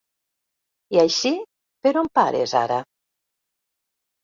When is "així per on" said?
1.01-2.11